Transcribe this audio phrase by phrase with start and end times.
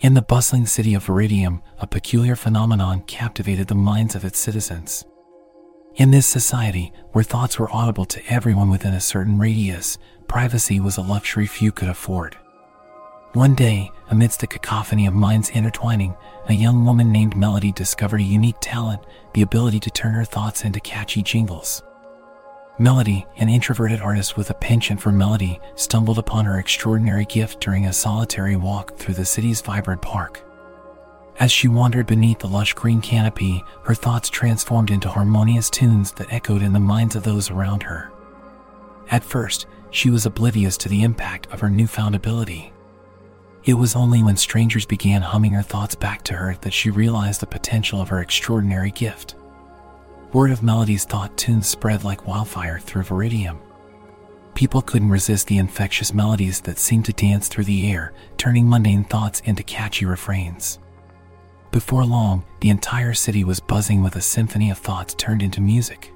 [0.00, 5.04] In the bustling city of Viridium, a peculiar phenomenon captivated the minds of its citizens.
[5.96, 9.98] In this society, where thoughts were audible to everyone within a certain radius,
[10.28, 12.36] privacy was a luxury few could afford.
[13.32, 16.14] One day, amidst the cacophony of minds intertwining,
[16.46, 19.02] a young woman named Melody discovered a unique talent
[19.34, 21.82] the ability to turn her thoughts into catchy jingles.
[22.80, 27.86] Melody, an introverted artist with a penchant for melody, stumbled upon her extraordinary gift during
[27.86, 30.44] a solitary walk through the city's vibrant park.
[31.40, 36.32] As she wandered beneath the lush green canopy, her thoughts transformed into harmonious tunes that
[36.32, 38.12] echoed in the minds of those around her.
[39.10, 42.72] At first, she was oblivious to the impact of her newfound ability.
[43.64, 47.40] It was only when strangers began humming her thoughts back to her that she realized
[47.40, 49.34] the potential of her extraordinary gift.
[50.32, 53.56] Word of Melody's thought tunes spread like wildfire through Viridium.
[54.54, 59.04] People couldn't resist the infectious melodies that seemed to dance through the air, turning mundane
[59.04, 60.80] thoughts into catchy refrains.
[61.70, 66.12] Before long, the entire city was buzzing with a symphony of thoughts turned into music.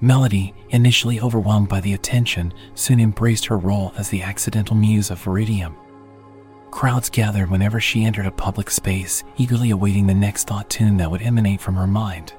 [0.00, 5.22] Melody, initially overwhelmed by the attention, soon embraced her role as the accidental muse of
[5.22, 5.74] Viridium.
[6.70, 11.10] Crowds gathered whenever she entered a public space, eagerly awaiting the next thought tune that
[11.10, 12.32] would emanate from her mind.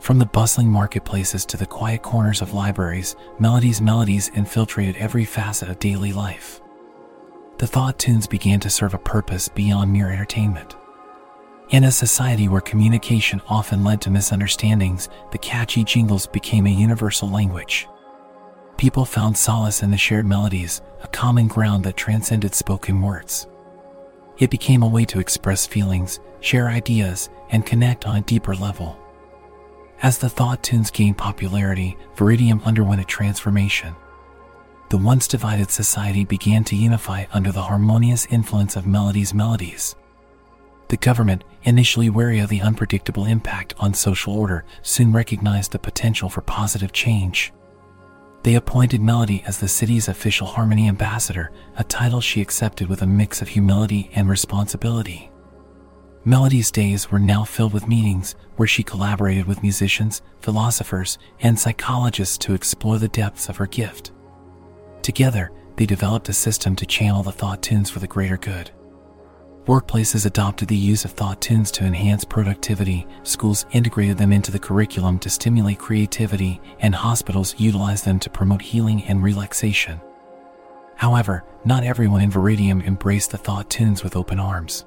[0.00, 5.68] From the bustling marketplaces to the quiet corners of libraries, Melody's melodies infiltrated every facet
[5.68, 6.62] of daily life.
[7.58, 10.74] The thought tunes began to serve a purpose beyond mere entertainment.
[11.68, 17.28] In a society where communication often led to misunderstandings, the catchy jingles became a universal
[17.28, 17.86] language.
[18.78, 23.46] People found solace in the shared melodies, a common ground that transcended spoken words.
[24.38, 28.98] It became a way to express feelings, share ideas, and connect on a deeper level.
[30.02, 33.94] As the thought tunes gained popularity, Viridium underwent a transformation.
[34.88, 39.94] The once divided society began to unify under the harmonious influence of Melody's melodies.
[40.88, 46.30] The government, initially wary of the unpredictable impact on social order, soon recognized the potential
[46.30, 47.52] for positive change.
[48.42, 53.06] They appointed Melody as the city's official harmony ambassador, a title she accepted with a
[53.06, 55.29] mix of humility and responsibility.
[56.24, 62.36] Melody's days were now filled with meetings where she collaborated with musicians, philosophers, and psychologists
[62.36, 64.12] to explore the depths of her gift.
[65.00, 68.70] Together, they developed a system to channel the thought tunes for the greater good.
[69.64, 74.58] Workplaces adopted the use of thought tunes to enhance productivity, schools integrated them into the
[74.58, 79.98] curriculum to stimulate creativity, and hospitals utilized them to promote healing and relaxation.
[80.96, 84.84] However, not everyone in Viridium embraced the thought tunes with open arms.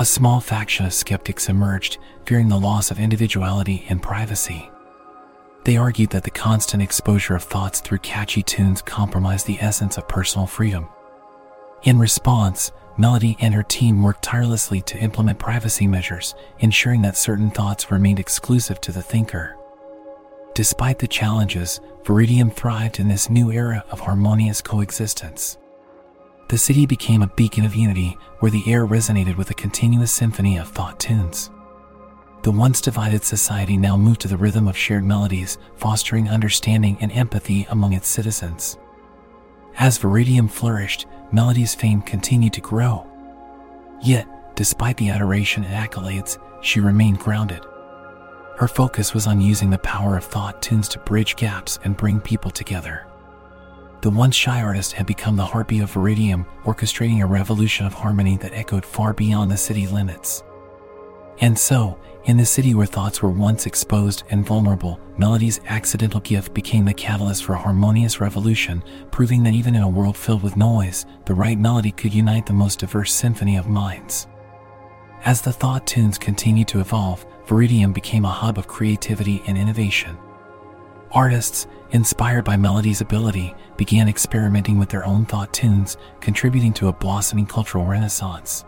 [0.00, 4.70] A small faction of skeptics emerged, fearing the loss of individuality and privacy.
[5.64, 10.06] They argued that the constant exposure of thoughts through catchy tunes compromised the essence of
[10.06, 10.88] personal freedom.
[11.82, 17.50] In response, Melody and her team worked tirelessly to implement privacy measures, ensuring that certain
[17.50, 19.56] thoughts remained exclusive to the thinker.
[20.54, 25.58] Despite the challenges, Viridium thrived in this new era of harmonious coexistence.
[26.48, 30.56] The city became a beacon of unity where the air resonated with a continuous symphony
[30.56, 31.50] of thought tunes.
[32.42, 37.12] The once divided society now moved to the rhythm of shared melodies, fostering understanding and
[37.12, 38.78] empathy among its citizens.
[39.76, 43.06] As Viridium flourished, Melody's fame continued to grow.
[44.02, 44.26] Yet,
[44.56, 47.66] despite the adoration and accolades, she remained grounded.
[48.56, 52.20] Her focus was on using the power of thought tunes to bridge gaps and bring
[52.20, 53.06] people together.
[54.00, 58.36] The once shy artist had become the heartbeat of Viridium, orchestrating a revolution of harmony
[58.36, 60.44] that echoed far beyond the city limits.
[61.40, 66.54] And so, in the city where thoughts were once exposed and vulnerable, Melody's accidental gift
[66.54, 70.56] became the catalyst for a harmonious revolution, proving that even in a world filled with
[70.56, 74.28] noise, the right melody could unite the most diverse symphony of minds.
[75.24, 80.16] As the thought tunes continued to evolve, Viridium became a hub of creativity and innovation.
[81.12, 86.92] Artists, inspired by Melody's ability, began experimenting with their own thought tunes, contributing to a
[86.92, 88.64] blossoming cultural renaissance.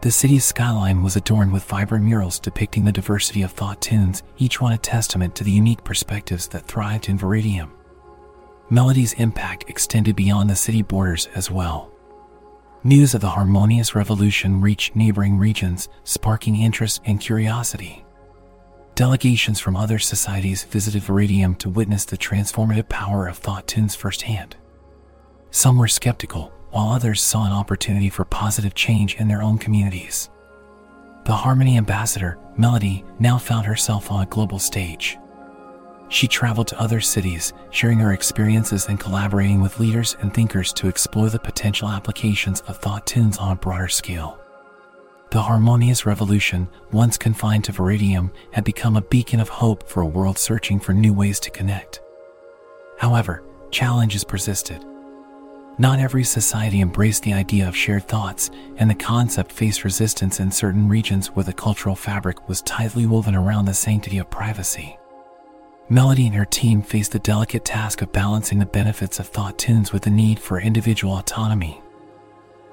[0.00, 4.60] The city's skyline was adorned with vibrant murals depicting the diversity of thought tunes, each
[4.60, 7.70] one a testament to the unique perspectives that thrived in Viridium.
[8.68, 11.90] Melody's impact extended beyond the city borders as well.
[12.82, 18.03] News of the harmonious revolution reached neighboring regions, sparking interest and curiosity.
[18.94, 24.56] Delegations from other societies visited Viridium to witness the transformative power of thought tunes firsthand.
[25.50, 30.30] Some were skeptical, while others saw an opportunity for positive change in their own communities.
[31.24, 35.18] The Harmony ambassador, Melody, now found herself on a global stage.
[36.08, 40.86] She traveled to other cities, sharing her experiences and collaborating with leaders and thinkers to
[40.86, 44.38] explore the potential applications of thought tunes on a broader scale.
[45.34, 50.06] The harmonious revolution, once confined to Viridium, had become a beacon of hope for a
[50.06, 52.00] world searching for new ways to connect.
[52.98, 53.42] However,
[53.72, 54.84] challenges persisted.
[55.76, 60.52] Not every society embraced the idea of shared thoughts, and the concept faced resistance in
[60.52, 64.96] certain regions where the cultural fabric was tightly woven around the sanctity of privacy.
[65.88, 69.92] Melody and her team faced the delicate task of balancing the benefits of thought tunes
[69.92, 71.80] with the need for individual autonomy.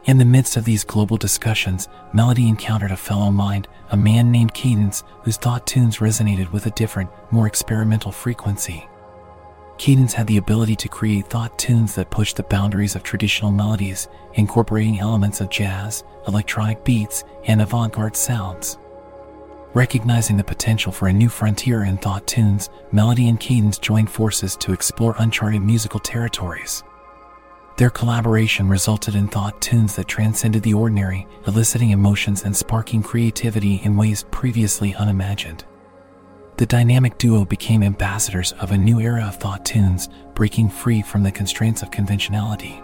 [0.05, 4.53] In the midst of these global discussions, Melody encountered a fellow mind, a man named
[4.55, 8.87] Cadence, whose thought tunes resonated with a different, more experimental frequency.
[9.77, 14.07] Cadence had the ability to create thought tunes that pushed the boundaries of traditional melodies,
[14.33, 18.79] incorporating elements of jazz, electronic beats, and avant garde sounds.
[19.75, 24.55] Recognizing the potential for a new frontier in thought tunes, Melody and Cadence joined forces
[24.57, 26.83] to explore uncharted musical territories.
[27.81, 33.81] Their collaboration resulted in thought tunes that transcended the ordinary, eliciting emotions and sparking creativity
[33.83, 35.65] in ways previously unimagined.
[36.57, 41.23] The dynamic duo became ambassadors of a new era of thought tunes, breaking free from
[41.23, 42.83] the constraints of conventionality.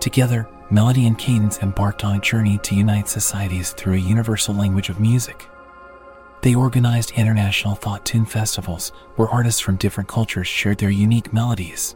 [0.00, 4.88] Together, Melody and Cadence embarked on a journey to unite societies through a universal language
[4.88, 5.46] of music.
[6.40, 11.94] They organized international thought tune festivals where artists from different cultures shared their unique melodies.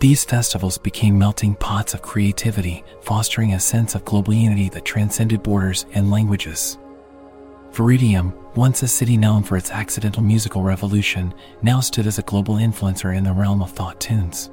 [0.00, 5.42] These festivals became melting pots of creativity, fostering a sense of global unity that transcended
[5.42, 6.78] borders and languages.
[7.72, 12.56] Viridium, once a city known for its accidental musical revolution, now stood as a global
[12.56, 14.50] influencer in the realm of thought tunes.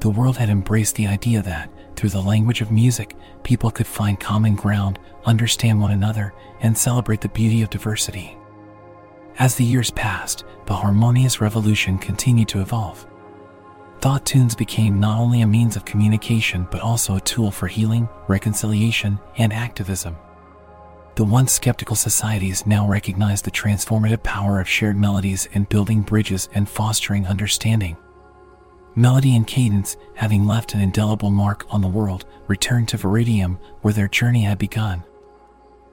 [0.00, 4.18] The world had embraced the idea that, through the language of music, people could find
[4.18, 8.36] common ground, understand one another, and celebrate the beauty of diversity.
[9.38, 13.06] As the years passed, the harmonious revolution continued to evolve.
[14.02, 18.08] Thought tunes became not only a means of communication but also a tool for healing,
[18.26, 20.16] reconciliation, and activism.
[21.14, 26.48] The once skeptical societies now recognize the transformative power of shared melodies in building bridges
[26.52, 27.96] and fostering understanding.
[28.96, 33.94] Melody and Cadence, having left an indelible mark on the world, returned to Viridium where
[33.94, 35.04] their journey had begun.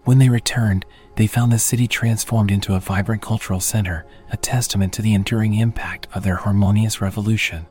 [0.06, 0.84] When they returned,
[1.16, 5.54] they found the city transformed into a vibrant cultural center, a testament to the enduring
[5.54, 7.68] impact of their harmonious revolution.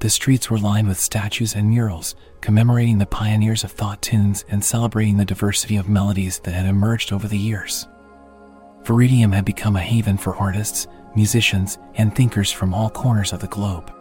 [0.00, 4.64] The streets were lined with statues and murals, commemorating the pioneers of thought tunes and
[4.64, 7.86] celebrating the diversity of melodies that had emerged over the years.
[8.84, 13.46] Viridium had become a haven for artists, musicians, and thinkers from all corners of the
[13.48, 13.92] globe.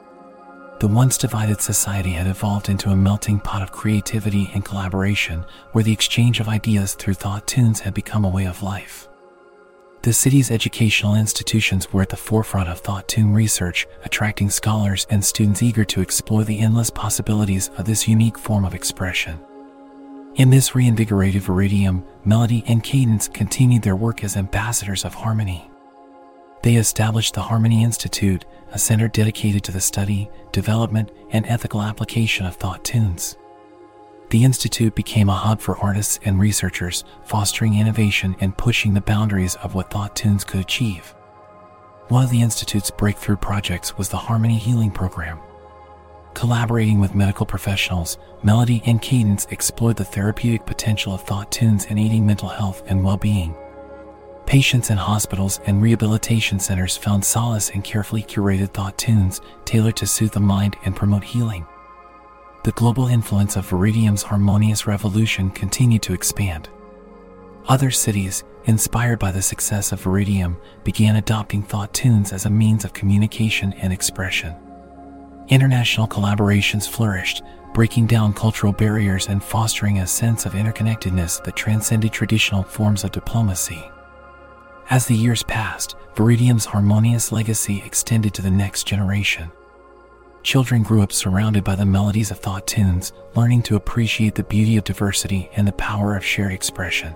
[0.79, 5.43] The once divided society had evolved into a melting pot of creativity and collaboration
[5.73, 9.09] where the exchange of ideas through thought tunes had become a way of life.
[10.01, 15.23] The city's educational institutions were at the forefront of thought tune research, attracting scholars and
[15.23, 19.39] students eager to explore the endless possibilities of this unique form of expression.
[20.35, 25.69] In this reinvigorated Viridium, Melody and Cadence continued their work as ambassadors of harmony.
[26.63, 32.45] They established the Harmony Institute, a center dedicated to the study, development, and ethical application
[32.45, 33.35] of thought tunes.
[34.29, 39.55] The Institute became a hub for artists and researchers, fostering innovation and pushing the boundaries
[39.55, 41.15] of what thought tunes could achieve.
[42.09, 45.39] One of the Institute's breakthrough projects was the Harmony Healing Program.
[46.35, 51.97] Collaborating with medical professionals, Melody and Cadence explored the therapeutic potential of thought tunes in
[51.97, 53.55] aiding mental health and well being.
[54.45, 60.05] Patients in hospitals and rehabilitation centers found solace in carefully curated thought tunes tailored to
[60.05, 61.65] soothe the mind and promote healing
[62.63, 66.69] the global influence of Viridium's harmonious revolution continued to expand.
[67.67, 72.83] Other cities, inspired by the success of Viridium, began adopting thought tunes as a means
[72.83, 74.55] of communication and expression.
[75.47, 82.11] International collaborations flourished, breaking down cultural barriers and fostering a sense of interconnectedness that transcended
[82.11, 83.89] traditional forms of diplomacy.
[84.89, 89.51] As the years passed, Viridium's harmonious legacy extended to the next generation.
[90.43, 94.77] Children grew up surrounded by the melodies of thought tunes, learning to appreciate the beauty
[94.77, 97.13] of diversity and the power of shared expression.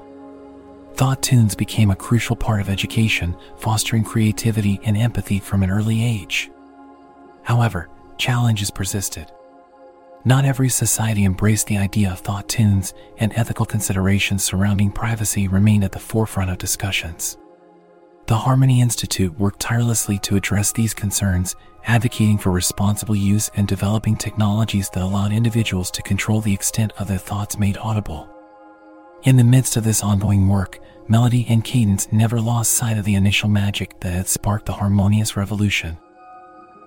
[0.96, 6.04] Thought tunes became a crucial part of education, fostering creativity and empathy from an early
[6.04, 6.52] age.
[7.42, 9.32] However, challenges persisted.
[10.26, 15.84] Not every society embraced the idea of thought tunes, and ethical considerations surrounding privacy remained
[15.84, 17.38] at the forefront of discussions.
[18.26, 24.16] The Harmony Institute worked tirelessly to address these concerns, advocating for responsible use and developing
[24.16, 28.30] technologies that allowed individuals to control the extent of their thoughts made audible.
[29.24, 33.16] In the midst of this ongoing work, melody and cadence never lost sight of the
[33.16, 35.98] initial magic that had sparked the harmonious revolution.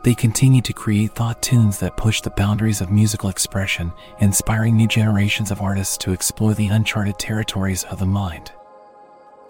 [0.05, 4.89] They continued to create thought tunes that pushed the boundaries of musical expression, inspiring new
[4.89, 8.53] generations of artists to explore the uncharted territories of the mind.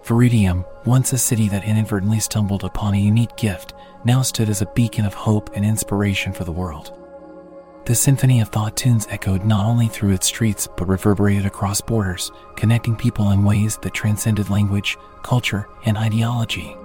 [0.07, 3.73] Viridium, once a city that inadvertently stumbled upon a unique gift,
[4.05, 6.97] now stood as a beacon of hope and inspiration for the world.
[7.83, 12.31] The symphony of thought tunes echoed not only through its streets but reverberated across borders,
[12.55, 16.77] connecting people in ways that transcended language, culture, and ideology.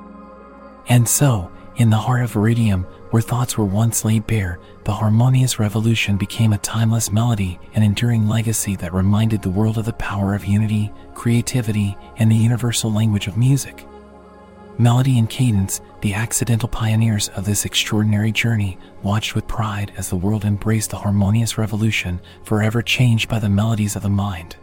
[0.88, 5.58] And so, in the heart of Viridium, where thoughts were once laid bare, the harmonious
[5.58, 10.34] revolution became a timeless melody, an enduring legacy that reminded the world of the power
[10.34, 13.86] of unity, creativity, and the universal language of music.
[14.78, 20.16] Melody and Cadence, the accidental pioneers of this extraordinary journey, watched with pride as the
[20.16, 24.56] world embraced the harmonious revolution, forever changed by the melodies of the mind.